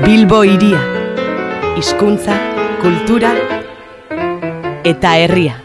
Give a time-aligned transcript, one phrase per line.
[0.00, 0.78] Bilbo iria,
[1.76, 2.32] hizkuntza,
[2.80, 3.34] kultura
[4.82, 5.58] eta herria.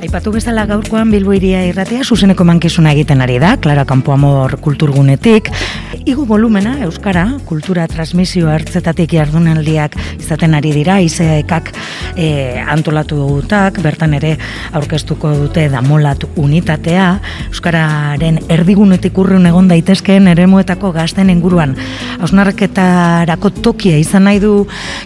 [0.00, 5.48] Aipatu bezala gaurkoan Bilbo iria irratea zuzeneko mankizuna egiten ari da, Clara Campoamor kulturgunetik.
[6.10, 11.68] Igu volumena, Euskara, kultura transmisio hartzetatik jardunaldiak izaten ari dira, izeekak
[12.18, 14.32] e, antolatu dutak, bertan ere
[14.74, 17.04] aurkeztuko dute damolat unitatea,
[17.52, 21.76] Euskararen erdigunetik urrun egon daitezkeen eremuetako gazten inguruan.
[22.18, 24.64] Hausnarketarako tokia izan nahi du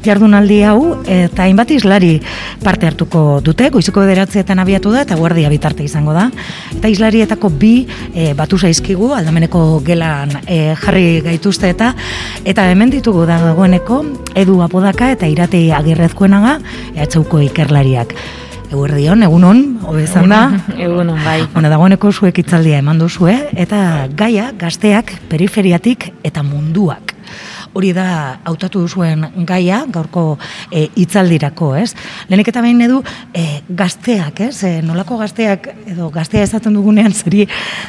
[0.09, 2.15] jardunaldi hau, eta hainbat islari
[2.65, 6.31] parte hartuko dute, goiziko bederatzietan abiatu da eta guardia bitarte izango da.
[6.79, 7.75] Eta islarietako bi
[8.15, 10.94] e, batu zaizkigu aldameneko gelan e, jarri
[11.25, 11.93] gaituzte eta
[12.45, 14.03] eta hemen ditugu dagoeneko
[14.39, 16.59] edu apodaka eta irate agirrezkoenaga
[16.95, 18.15] ehatxauko ikerlariak.
[18.75, 20.41] Eguerdion, egunon, hobezan da.
[20.87, 21.45] Egunon, bai.
[21.53, 27.14] Bueno, dagoeneko zuek itzaldia eman duzue, eta gaia gazteak periferiatik eta munduak
[27.75, 28.07] hori da
[28.47, 30.39] hautatu duzuen gaia, gaurko
[30.71, 31.91] e, itzaldirako, ez?
[32.31, 33.01] Lehenik eta behin edu,
[33.35, 34.57] e, gazteak, ez?
[34.67, 37.49] E, nolako gazteak, edo gaztea esaten dugunean zeri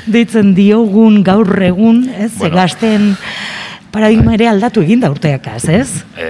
[0.10, 2.34] deitzen diogun gaur egun, ez?
[2.40, 2.56] Bueno.
[2.58, 3.14] gazten
[3.96, 5.90] paradigma ere aldatu egin da urteakaz, ez?
[6.20, 6.30] E,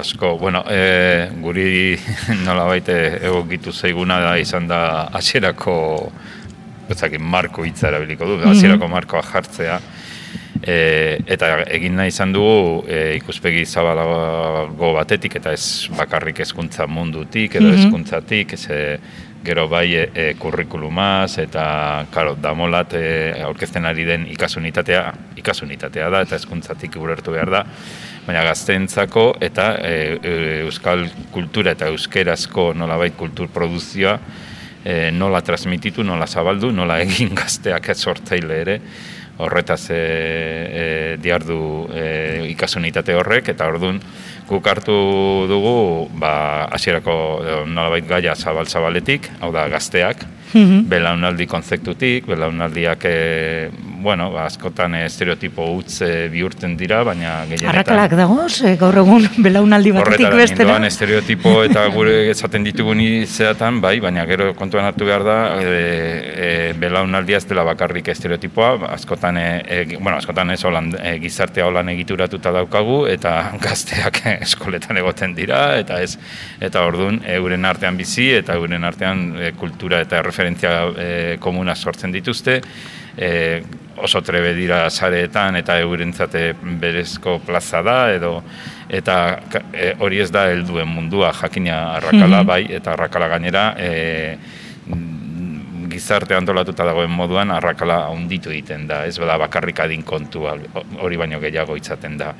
[0.00, 1.68] asko, bueno, e, guri
[2.46, 4.80] nola baite egokitu zaiguna da izan da
[5.14, 5.76] hasierako
[6.88, 8.50] bezakin marko hitza erabiliko du, mhm.
[8.54, 9.78] hasierako markoa jartzea,
[10.66, 17.54] E, eta egin nahi izan dugu e, ikuspegi zabalago batetik eta ez bakarrik hezkuntza mundutik
[17.60, 18.98] edo hezkuntzatik mm -hmm.
[19.44, 26.20] gero bai e, e, kurrikulumaz eta karo, damolat e, aurkezten ari den ikasunitatea ikasunitatea da
[26.22, 27.64] eta hezkuntzatik urertu behar da
[28.26, 34.18] baina gazteentzako eta e, e, euskal kultura eta euskerazko nolabait kultur produzioa
[34.84, 38.80] e, nola transmititu, nola zabaldu, nola egin gazteak sortzaile ere
[39.38, 40.84] horretaz e, e,
[41.22, 42.06] diardu e,
[42.52, 44.00] ikasunitate horrek, eta orduan
[44.48, 44.96] guk hartu
[45.50, 47.16] dugu ba, hasierako
[47.66, 53.70] nolabait gaia zabal-zabaletik, hau da gazteak, mm belaunaldi konzeptutik, belaunaldiak e,
[54.06, 57.72] bueno, ba, askotan estereotipo utz e, bihurtzen dira, baina gehienetan...
[57.72, 60.68] Arrakalak dagoz, e, gaur egun belaunaldi batetik bestera?
[60.68, 65.72] Horretan, estereotipo eta gure esaten ditugun izatean, bai, baina gero kontuan hartu behar da, e,
[65.72, 71.66] e, belaunaldia ez dela bakarrik estereotipoa, askotan, e, e, bueno, askotan ez holan, e, gizartea
[71.66, 73.34] holan egituratuta daukagu, eta
[73.66, 76.14] gazteak eskoletan egoten dira, eta ez,
[76.62, 82.12] eta orduan, euren artean bizi, eta euren artean e, kultura eta referentzia e, komuna sortzen
[82.12, 82.60] dituzte,
[83.16, 83.62] e,
[83.96, 88.42] oso trebe dira sareetan eta eurentzate berezko plaza da edo
[88.92, 89.16] eta
[89.72, 92.46] e, hori ez da helduen mundua jakina arrakala mhm.
[92.46, 94.36] bai eta arrakala gainera e,
[95.88, 99.06] gizarte antolatuta dagoen moduan arrakala handitu egiten da.
[99.08, 102.34] Ez bada bakarrik adin kontu hori baino gehiago itzaten da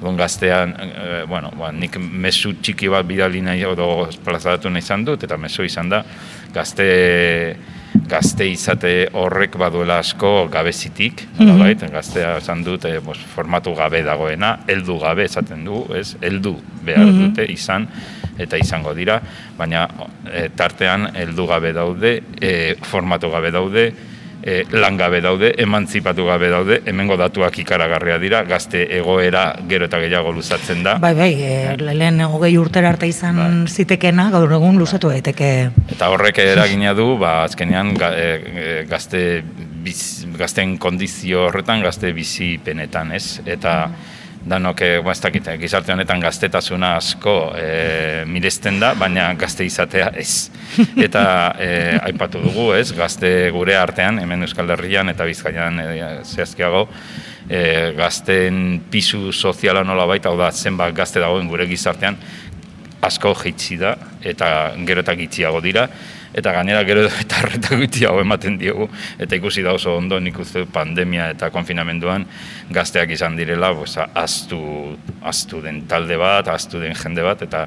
[0.00, 5.04] Don gaztean, e, bueno, ba, nik mesu txiki bat bidali nahi edo plazadatu nahi izan
[5.04, 6.04] dut, eta mesu izan da,
[6.54, 6.88] gazte
[8.10, 11.90] gazte izate horrek baduela asko gabezitik, mm -hmm.
[11.90, 13.00] gaztea esan dut e,
[13.34, 16.16] formatu gabe dagoena, heldu gabe esaten du, ez?
[16.20, 17.20] Heldu behar mhm.
[17.20, 17.88] dute izan
[18.38, 19.20] eta izango dira,
[19.58, 19.88] baina
[20.32, 23.92] e, tartean heldu gabe daude, e, formatu gabe daude,
[24.42, 30.32] e, langabe daude, emantzipatu gabe daude, hemengo datuak ikaragarria dira, gazte egoera gero eta gehiago
[30.32, 30.96] luzatzen da.
[31.02, 33.50] Bai, bai, e, lehen hogei urtera arte izan bai.
[33.68, 35.50] zitekena, gaur egun luzatu daiteke.
[35.92, 39.42] Eta horrek eragina du, ba, azkenean e, e, gazte
[39.84, 43.40] biz, gazten kondizio horretan, gazte bizi penetan, ez?
[43.46, 43.76] Eta
[44.40, 50.10] danok eh, ba, ez dakit, gizarte honetan gaztetasuna asko e, miresten da, baina gazte izatea
[50.16, 50.48] ez.
[51.06, 51.24] Eta
[51.60, 51.70] e,
[52.08, 55.88] aipatu dugu, ez, gazte gure artean, hemen Euskal Herrian eta Bizkaian e,
[56.24, 56.86] zehazkiago,
[57.48, 62.16] e, gazten pisu soziala nola baita, hau da, zenbat gazte dagoen gure gizartean,
[63.04, 63.94] asko jeitzi da,
[64.24, 65.86] eta gero eta gitziago dira,
[66.36, 67.04] eta gainera gero
[67.44, 67.76] arreta
[68.08, 68.88] hau ematen diogu,
[69.18, 72.26] eta ikusi da oso ondo nik uste pandemia eta konfinamenduan
[72.70, 74.60] gazteak izan direla, pues, aztu,
[75.22, 77.66] aztu den talde bat, aztu den jende bat, eta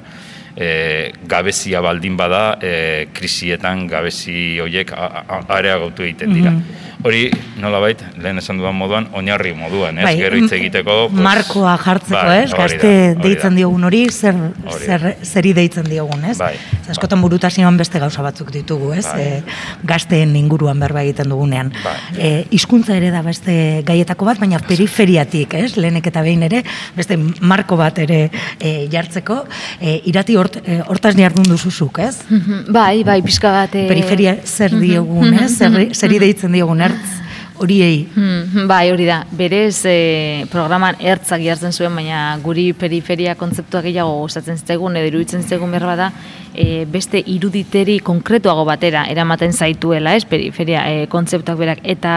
[0.56, 6.50] e, gabezia baldin bada, e, krisietan gabezi horiek areagotu egiten dira.
[6.50, 7.28] Mm hori
[7.60, 10.04] nolabait lehen esan dudan moduan oinarri moduan, ez?
[10.06, 12.50] Bai, Gero hitz egiteko, pues, markoa jartzeko, bai, ez?
[12.56, 16.38] Gazte deitzen diogun hori, zer, Hori zer, zeri deitzen diogun, ez?
[16.40, 19.04] Bai, Ez askotan burutasioan beste gauza batzuk ditugu, ez?
[19.06, 19.20] Bai.
[19.20, 19.42] E,
[19.88, 21.72] gazteen inguruan berba egiten dugunean.
[21.84, 21.94] Bai.
[22.16, 23.54] E, hizkuntza ere da beste
[23.86, 25.76] gaietako bat, baina periferiatik, ez?
[25.76, 26.62] Lehenek eta behin ere,
[26.96, 28.18] beste marko bat ere
[28.60, 29.42] e, jartzeko,
[29.80, 32.16] e, irati hort, e, hortaz jardun duzuzuk, ez?
[32.30, 33.74] Mhm, Bai, bai, pixka bat...
[33.76, 35.50] eh, Periferia zer diogun, ez?
[35.58, 37.23] Zerri, zeri deitzen diogun, Thanks.
[37.58, 38.08] Horiei.
[38.14, 39.20] Hmm, bai, hori da.
[39.30, 45.44] Berez e, programan ertzak jartzen zuen, baina guri periferia kontzeptua gehiago gustatzen zitzaigun edo iruditzen
[45.44, 46.10] zitzaigun behar bada,
[46.54, 51.82] e, beste iruditeri konkretuago batera eramaten zaituela, ez, periferia e, kontzeptuak berak.
[51.94, 52.14] Eta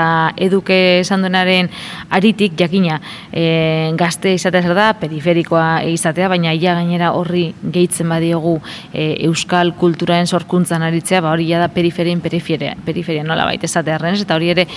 [0.47, 1.69] eduke esan duenaren
[2.17, 2.99] aritik, jakina,
[3.31, 8.57] e, gazte izatea zer da, periferikoa izatea, baina ia gainera horri gehitzen badiogu
[8.93, 14.17] e, euskal kulturaren sorkuntzan aritzea, ba hori ja da periferien periferia, periferia nola baita esatearren,
[14.21, 14.67] eta hori ere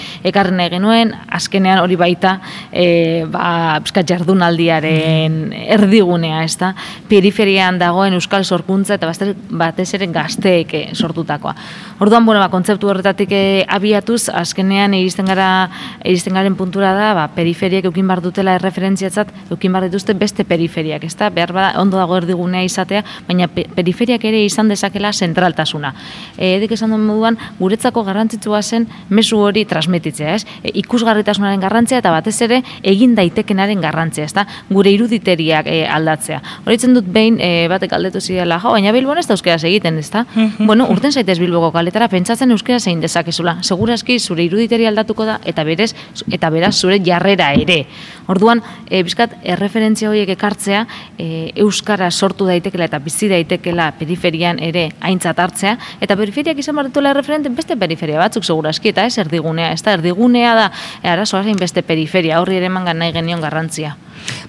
[0.50, 2.40] ekarri nahi genuen, azkenean hori baita
[2.72, 6.72] e, ba, pizkat jardunaldiaren erdigunea, ez da?
[7.08, 11.54] Periferian dagoen euskal sorkuntza eta batez- batez ere gazteek eh, sortutakoa.
[12.00, 15.68] Orduan, bueno, ba, kontzeptu horretatik eh, abiatuz, azkenean iristen gara
[16.04, 21.04] iristen garen puntura da, ba, periferiak eukin bar dutela erreferentziatzat, eukin bar dituzte beste periferiak,
[21.04, 21.30] ezta?
[21.30, 25.94] Behar bada ondo dago erdigunea izatea, baina pe- periferiak ere izan dezakela zentraltasuna.
[26.36, 30.46] E, edik esan duen moduan, guretzako garrantzitsua zen mezu hori transmititzea, ez?
[30.62, 34.46] E, ikusgarritasunaren garrantzia eta batez ere egin daitekenaren garrantzia, ezta?
[34.70, 36.40] Gure iruditeriak e, aldatzea.
[36.66, 40.24] Horitzen dut behin e, batek aldetu zidela, jo, baina Bilbon ez da euskeraz egiten, ezta?
[40.58, 43.58] bueno, urten zaitez Bilboko kaletara pentsatzen euskeraz egin dezakezula.
[43.62, 45.92] Segurazki zure iruditeri aldatuko da eta berez
[46.30, 47.84] eta beraz zure jarrera ere.
[48.30, 50.84] Orduan, e, bizkat erreferentzia horiek ekartzea,
[51.18, 56.90] e, euskara sortu daitekela eta bizi daitekela periferian ere aintzat hartzea eta periferiak izan behar
[56.90, 59.94] dituela erreferente beste periferia batzuk segurazki eta ez erdigunea, ez da
[60.30, 60.72] erdigunea da
[61.02, 63.96] e, arazoa zein beste periferia, horri ere eman nahi genion garrantzia.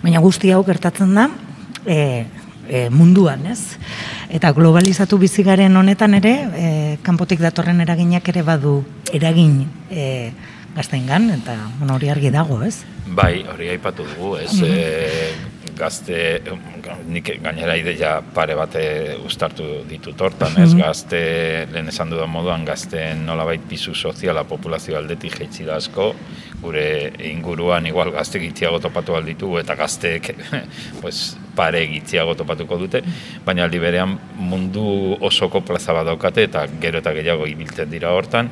[0.04, 1.30] Baina guzti hau gertatzen da
[1.86, 2.26] e,
[2.68, 3.78] e, munduan, ez?
[4.30, 8.84] Eta globalizatu bizigaren honetan ere, e, kanpotik datorren eraginak ere badu
[9.14, 10.32] eragin e,
[10.76, 12.84] gaztengan, eta bueno, hori argi dago, ez?
[13.08, 15.34] Bai, hori aipatu dugu, ez e,
[15.82, 16.18] gazte,
[17.10, 18.84] nik gainera ideia pare bate
[19.26, 21.22] uztartu ditut hortan, ez gazte,
[21.74, 26.12] lehen esan dudan moduan, gazteen nolabait pisu soziala populazio aldetik jaitsi da asko,
[26.62, 26.86] gure
[27.32, 30.30] inguruan igual gazte gitziago topatu alditu eta gazteek
[31.02, 31.24] pues,
[31.58, 33.02] pare gitziago topatuko dute,
[33.46, 34.86] baina aldi berean mundu
[35.20, 38.52] osoko plaza bat daukate eta gero eta gehiago ibiltzen dira hortan,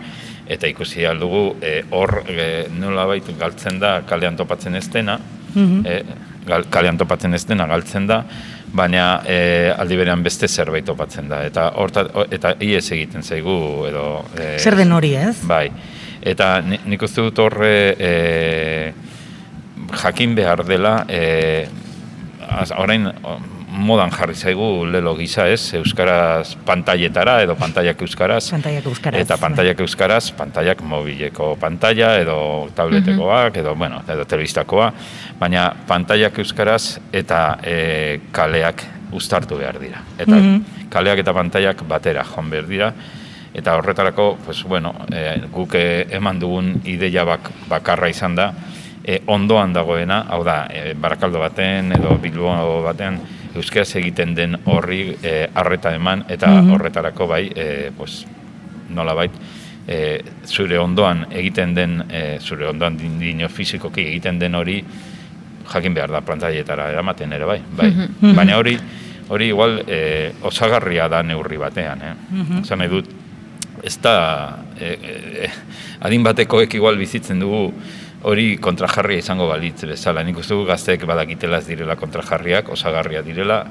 [0.49, 5.19] eta ikusi aldugu e, hor e, nolabait galtzen da kalean topatzen ez dena,
[5.55, 6.28] e, gal,
[6.69, 8.23] kalean topatzen ez dena galtzen da,
[8.73, 11.43] baina e, aldi berean beste zerbait topatzen da.
[11.47, 13.55] Eta, horta, eta ies egiten zaigu
[13.89, 14.03] edo...
[14.37, 15.37] E, Zer den hori, ez?
[15.47, 15.67] Bai,
[16.21, 18.13] eta ni- nik uste dut horre e,
[20.03, 21.67] jakin behar dela, e,
[22.49, 23.07] az- orain
[23.79, 28.49] modan jarri zaigu lelo gisa ez, euskaraz pantailetara edo pantailak euskaraz.
[28.51, 29.21] Pantaiak euskaraz.
[29.23, 34.91] Eta pantaiak euskaraz, pantaiak mobileko pantalla edo tabletekoak edo, bueno, edo telebistakoa,
[35.39, 38.83] baina pantaiak euskaraz eta e, kaleak
[39.15, 40.03] uztartu behar dira.
[40.17, 40.89] Eta Mhm.
[40.89, 42.93] kaleak eta pantaiak batera joan behar dira,
[43.53, 48.53] eta horretarako, pues, bueno, e, guk e, eman dugun ideia bak, bakarra izan da,
[49.03, 53.19] e, ondoan dagoena, hau da, e, barakaldo baten edo bilbo baten,
[53.55, 56.71] euskaraz egiten den horri e, arreta eman, eta Mhm.
[56.73, 58.25] horretarako bai, e, pues,
[58.89, 59.31] nolabait,
[59.87, 64.83] e, zure ondoan egiten den, e, zure ondoan din- dino fizikoki egiten den hori,
[65.73, 67.89] jakin behar da plantaietara eramaten ere bai, bai.
[67.91, 68.35] Mhm.
[68.35, 68.77] Baina hori,
[69.29, 72.13] hori igual e, osagarria da neurri batean, eh?
[72.31, 72.61] Mhm.
[72.63, 73.05] Esan nahi dut,
[73.83, 74.85] ez da, e,
[75.43, 75.49] e,
[76.01, 77.73] adin batekoek igual bizitzen dugu
[78.27, 80.23] hori kontrajarria izango balitz bezala.
[80.23, 83.63] Nik uste gazteek badakitela ez direla kontrajarriak, osagarria direla,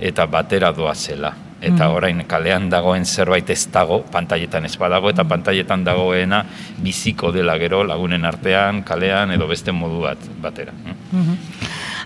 [0.00, 1.32] eta batera doa zela.
[1.64, 6.42] Eta orain kalean dagoen zerbait ez dago, pantailetan ez badago, eta pantailetan dagoena
[6.84, 10.72] biziko dela gero lagunen artean, kalean edo beste modu bat batera.
[11.12, 11.38] Mhm.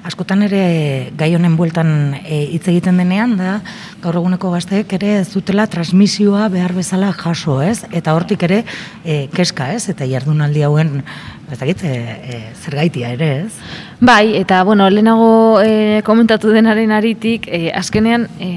[0.07, 3.59] Askotan ere gai honen bueltan e, hitz egiten denean da
[4.03, 7.83] gaur eguneko gazteek ere ez dutela transmisioa behar bezala jaso, ez?
[7.91, 8.63] Eta hortik ere
[9.05, 9.89] e, keska, ez?
[9.91, 11.03] Eta jardunaldi hauen
[11.51, 13.53] ez dakit, e, e, zer gaitia ere, ez?
[14.01, 18.51] Bai, eta bueno, lehenago e, komentatu denaren aritik, e, azkenean, e,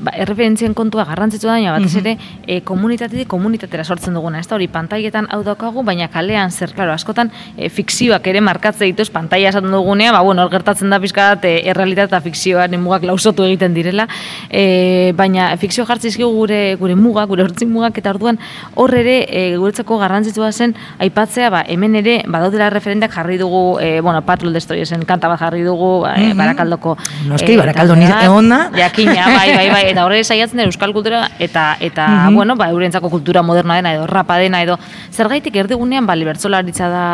[0.00, 4.56] ba, erreferentzien kontua garrantzitsu da, baina batez ere, e, komunitatetik komunitatera sortzen duguna, ez da
[4.56, 9.52] hori, pantaietan hau daukagu, baina kalean zer, klaro, askotan, e, fikzioak ere markatze dituz, pantaia
[9.52, 14.06] esaten dugunea, ba, bueno, gertatzen da pizkat, e, errealitate eta fikzioan mugak lausotu egiten direla,
[14.50, 18.38] e, baina fikzio jartzizkigu gure gure mugak, gure hortzin mugak, eta orduan
[18.74, 24.00] hor ere, e, guretzako garrantzitsua zen, aipatzea, ba, hemen ere, badaudela referenteak jarri dugu, e,
[24.00, 26.96] bueno, Patrol Destroyersen kanta bat jarri dugu, e, barakaldoko.
[27.28, 28.62] Noski, barakaldo ni egona.
[28.76, 33.10] Jakina, bai, bai, bai, eta horre saiatzen da euskal kultura, eta, eta bueno, ba, eurentzako
[33.12, 34.78] kultura moderna dena, edo rapa dena, edo
[35.12, 37.06] zergaitik erdigunean, ba, libertzolaritza da,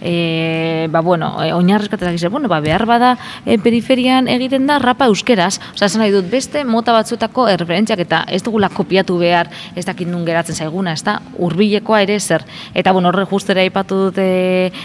[0.00, 3.03] e, ba, bueno, e, oinarrezkatetak izan, bueno, ba, behar bada
[3.44, 8.24] e, periferian egiten da rapa euskeraz, osea, esan nahi dut, beste mota batzuetako erreferentziak, eta
[8.32, 12.44] ez dugula kopiatu behar, ez dakit nun geratzen zaiguna, ez da, urbilekoa ere zer.
[12.74, 14.24] Eta, bueno, horre justera aipatu dute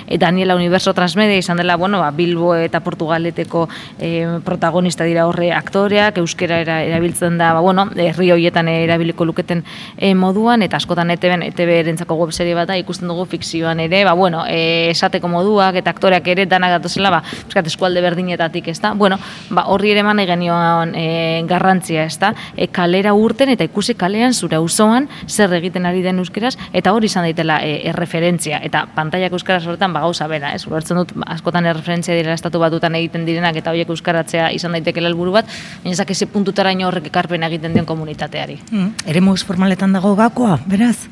[0.07, 3.67] e, Daniela Universo Transmedia izan dela, bueno, ba, Bilbo eta Portugaleteko
[3.99, 4.11] e,
[4.45, 9.63] protagonista dira horre aktoreak, euskera era, erabiltzen da, ba, bueno, herri horietan erabiliko luketen
[9.97, 14.13] e, moduan, eta askotan ETB, ETB erentzako webserie bat da, ikusten dugu fikzioan ere, ba,
[14.17, 17.23] bueno, e, esateko moduak eta aktoreak ere danak datuzela, ba,
[17.69, 22.67] eskualde berdinetatik, ez da, bueno, ba, horri ere man genioan e, garrantzia, ez da, e,
[22.67, 27.27] kalera urten eta ikusi kalean zure auzoan zer egiten ari den euskeraz, eta hori izan
[27.27, 32.17] daitela e, erreferentzia, eta pantaiak euskaraz horretan ba, gauza bera, ez, ulertzen dut, askotan erreferentzia
[32.17, 35.49] dira estatu batutan egiten direnak, eta horiek euskaratzea izan daiteke helburu bat,
[35.83, 38.59] baina ezak eze puntutara horrek ekarpen egiten den komunitateari.
[38.71, 39.09] Mm.
[39.09, 41.07] Ere formaletan dago gakoa, beraz?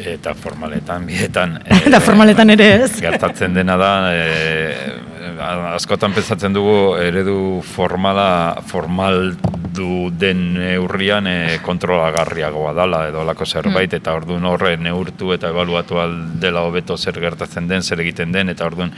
[0.00, 1.58] Eta formaletan, bietan.
[1.86, 2.90] eta formaletan ere ez.
[3.02, 4.99] Gertatzen dena da, e,
[5.40, 9.34] askotan pentsatzen dugu eredu formala formal
[9.70, 16.00] du den neurrian e, kontrolagarriagoa dala edo lako zerbait eta orduan horre neurtu eta ebaluatu
[16.42, 18.92] dela hobeto zer gertatzen den, zer egiten den eta orduan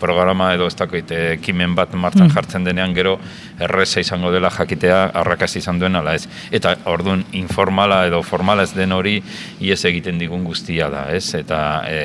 [0.00, 2.34] programa edo ez dakoit ekimen bat martan mm.
[2.36, 3.16] jartzen denean gero
[3.58, 6.28] erreza izango dela jakitea arrakaz izan duen ala ez.
[6.52, 9.18] Eta orduan informala edo formala ez den hori
[9.60, 11.32] ies egiten digun guztia da, ez?
[11.34, 11.98] Eta e,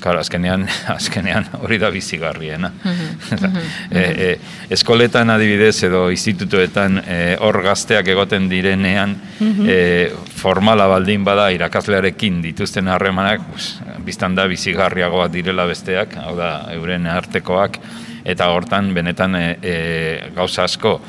[0.00, 0.64] Claro, azkenean,
[0.98, 2.72] azkenean hori da bizigarriena.
[3.90, 4.28] e, e,
[4.72, 9.78] eskoletan adibidez edo institutuetan e, hor gazteak egoten direnean e,
[10.40, 13.44] formala baldin bada irakaslearekin dituzten harremanak
[14.06, 17.76] biztan da bizigarriagoa direla besteak, hau da euren artekoak,
[18.24, 19.74] eta hortan benetan e, e,
[20.36, 21.00] gauza asko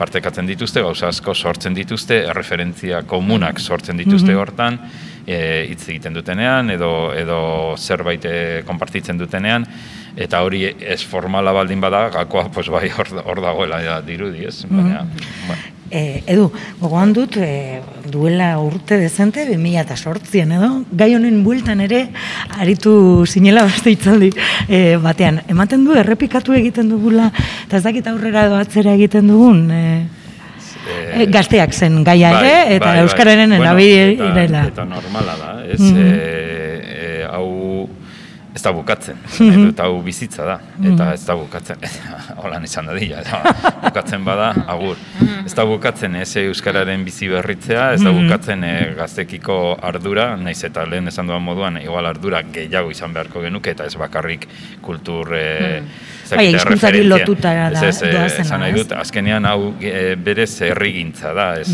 [0.00, 4.80] partekatzen dituzte, gauza asko sortzen dituzte, referentzia komunak sortzen dituzte hortan,
[5.26, 7.40] e, hitz egiten dutenean edo edo
[7.78, 8.36] zerbait e,
[8.68, 9.66] konpartitzen dutenean
[10.20, 14.64] eta hori ez formala baldin bada gakoa pues bai hor, hor dagoela dirudi, ez?
[14.66, 14.80] Mhm.
[14.80, 16.44] Baina, mm E, edu,
[16.78, 22.04] gogoan dut, e, duela urte dezente, 2008an edo, gai honen bueltan ere,
[22.62, 24.30] aritu zinela beste itzaldi
[24.68, 25.40] e, batean.
[25.50, 27.32] Ematen du, errepikatu egiten dugula,
[27.66, 29.82] eta ez dakit aurrera edo atzera egiten dugun, e,
[31.10, 33.04] e, gazteak zen gaia ere, bai, eta bai, bai.
[33.08, 33.58] Euskararen bai.
[33.58, 36.49] bueno, eta, eta normala da, ez, mm -hmm.
[38.54, 39.18] Ez da bukatzen,
[39.68, 41.12] eta hau bizitza da, eta mhm.
[41.14, 41.84] ez da bukatzen,
[42.42, 43.22] holan izan da dira,
[43.84, 44.98] bukatzen bada, agur.
[45.20, 45.46] Mhm.
[45.46, 48.26] Ez da bukatzen ez Euskararen bizi berritzea, ez da mhm.
[48.26, 53.44] bukatzen e, gaztekiko ardura, naiz eta lehen esan duan moduan, igual ardura gehiago izan beharko
[53.46, 54.48] genuke, eta ez bakarrik
[54.82, 55.34] kultur...
[55.38, 55.82] E,
[56.34, 57.86] bai, hizkuntzari lotuta da.
[57.86, 61.70] Ez, ez, esan nahi dut, azkenean hau e, berez errigintza da, ez.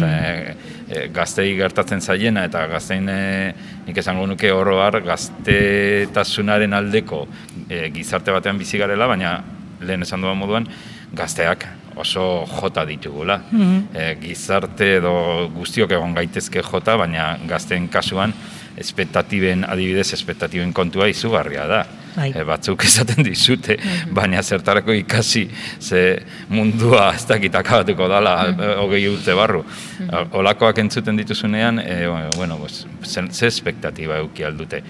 [0.89, 3.55] E, e, gaztei gertatzen zaiena eta gaztein e,
[3.87, 7.27] nik esango nuke oroar gaztetasunaren aldeko
[7.69, 9.39] e, gizarte batean bizi garela, baina
[9.81, 10.69] lehen esan duan moduan
[11.17, 11.67] gazteak
[11.97, 13.41] oso jota ditugula.
[13.51, 13.75] Mm
[14.21, 15.13] gizarte edo
[15.55, 18.33] guztiok egon gaitezke jota, baina gazteen kasuan
[18.77, 21.85] espektatiben adibidez espektatiben kontua izugarria da.
[22.17, 22.31] Bai.
[22.33, 25.43] E, batzuk esaten dizute, mm baina zertarako ikasi
[25.81, 26.01] ze
[26.49, 29.65] mundua ez dakit akabatuko dala mm hogei urte barru.
[30.01, 32.07] Mm Olakoak entzuten dituzunean, e,
[32.37, 34.83] bueno, pues, ze espektatiba euki aldute.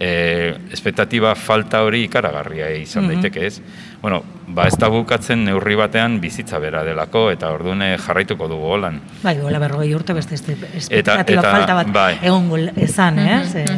[0.00, 3.60] E, espektatiba falta hori ikaragarria izan mm daiteke ez.
[4.02, 8.98] Bueno, ba ez da bukatzen neurri batean bizitza bera delako eta ordune jarraituko dugu holan.
[9.22, 12.16] Bai, hola berrogei urte beste espektatiba falta bat bai.
[12.22, 13.68] egon ezan, eh?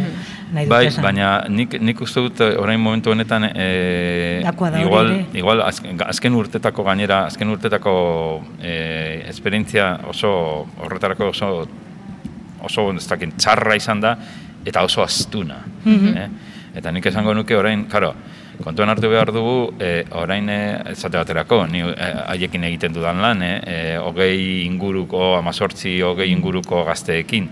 [0.52, 4.42] Mm bai, baina nik, nik uste dut eh, orain momentu honetan e,
[4.80, 7.94] igual, igual azken urtetako gainera, azken urtetako
[8.62, 10.30] e, esperientzia oso
[10.84, 11.50] horretarako oso
[12.64, 14.16] oso ez txarra izan da
[14.64, 15.62] eta oso astuna.
[15.84, 18.08] Mm Eta nik esango nuke orain, karo,
[18.64, 24.64] kontuan hartu behar dugu, e, orain ezate baterako, ni haiekin egiten dudan lan, e, hogei
[24.64, 27.46] inguruko, amazortzi hogei inguruko gazteekin.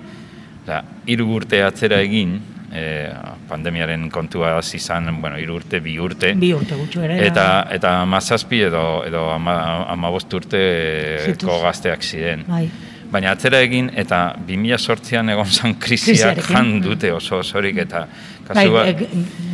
[0.64, 2.34] Eta, hiru urte atzera egin,
[2.74, 3.10] e,
[3.48, 6.32] pandemiaren kontua izan, bueno, hiru urte, bi urte.
[6.34, 7.18] Bi urte gutxu ere.
[7.26, 11.60] Eta eta mazazpi edo edo ama, amabost urteko Zituz.
[11.62, 12.44] gazteak ziren.
[12.48, 12.68] Bai.
[13.12, 18.72] Baina atzera egin eta 2008an egon zan krisiak jan dute oso osorik eta Bai, kasu
[18.72, 19.06] bat- e,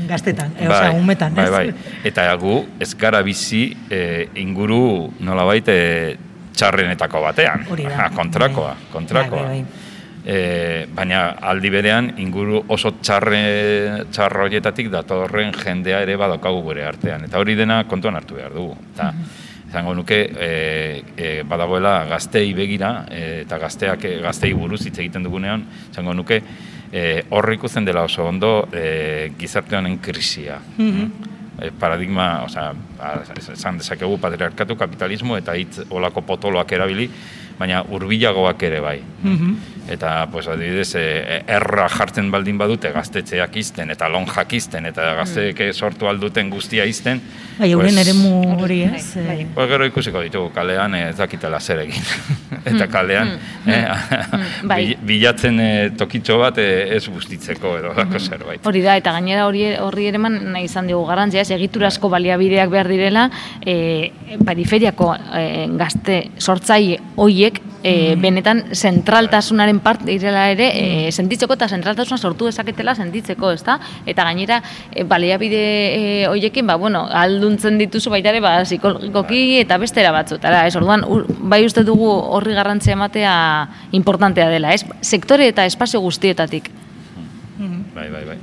[0.08, 1.50] gaztetan, e, osea, umetan, bai, ez?
[1.50, 1.72] bai.
[2.04, 6.16] Eta gu ez gara bizi e, inguru nolabait e,
[6.54, 7.66] txarrenetako batean.
[7.70, 8.08] Hori da.
[8.18, 8.88] Kontrakoa, Bai.
[8.92, 9.42] kontrakoa.
[9.42, 9.87] Bai, bai,
[10.28, 13.38] E, baina aldi berean inguru oso txarre,
[14.12, 17.24] txarro horietatik datorren jendea ere badaukagu gure artean.
[17.24, 18.76] Eta hori dena kontuan hartu behar dugu.
[18.94, 19.12] Eta,
[19.68, 25.60] Zango nuke, e, e, badagoela gaztei begira, e, eta gazteak gaztei buruz hitz egiten dugunean,
[25.92, 26.38] zango nuke,
[26.90, 30.56] e, hor ikusten dela oso ondo e, gizarte honen krisia.
[31.60, 33.20] E, paradigma, osea, a-
[33.52, 37.10] esan dezakegu patriarkatu, kapitalismo eta hitz olako potoloak erabili,
[37.58, 39.02] baina hurbilagoak ere bai.
[39.88, 45.62] Eta, pues, adibidez, e, erra jartzen baldin badute gaztetxeak izten, eta lonjak izten, eta gazteek
[45.72, 47.20] sortu alduten guztia izten.
[47.58, 49.14] Bai, euren pues, eremu hori ez.
[49.16, 49.38] Bai, bai.
[49.42, 52.04] eh, Ba, gero ikusiko ditugu kalean eh, ez dakitela zer egin.
[52.68, 53.32] eta kalean
[53.66, 53.86] eh,
[54.70, 54.78] bai.
[54.84, 58.66] bil- bilatzen eh, tokitxo bat eh, ez bustitzeko edo dako zerbait.
[58.66, 62.70] Hori da, eta gainera hori horri ere eman nahi izan digu garrantzia, ez egiturazko baliabideak
[62.70, 63.28] behar direla,
[63.64, 64.10] e,
[64.44, 72.18] periferiako e, gazte sortzaile hoiek e, benetan zentraltasunaren part direla ere e, sentitzeko eta zentraltasuna
[72.18, 73.78] sortu dezaketela sentitzeko, ezta?
[74.06, 74.60] Eta gainera
[74.92, 80.66] e, baliabide e, hoiekin, ba, bueno, alduntzen dituzu baita ere, ba, psikologikoki eta bestera batzutara,
[80.68, 80.76] ez?
[80.76, 83.34] Orduan, ur- bai uste dugu horri garrantzia ematea
[83.96, 84.84] importantea dela, ez?
[85.00, 86.70] Sektore eta espazio guztietatik.
[87.94, 88.38] Bai, bai, bai.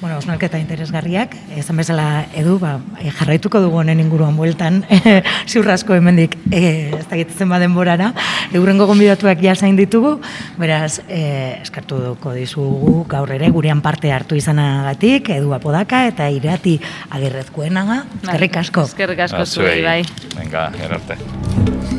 [0.00, 2.04] Bueno, osnarketa interesgarriak, esan bezala
[2.38, 4.84] edu, ba, eh, jarraituko dugu honen inguruan bueltan,
[5.50, 8.12] ziur asko hemendik eh, ez dakit zenba denborara,
[8.54, 10.14] eurrengo gonbidatuak ja zain ditugu,
[10.60, 16.78] beraz, eh, eskartu duko dizugu gaur ere gurean parte hartu izanagatik, edu apodaka eta irati
[17.10, 18.86] agerrezkoenaga, eskerrik asko.
[18.92, 19.80] Eskerrik asko zuei.
[19.82, 20.02] bai.
[20.38, 21.97] Venga, gero arte.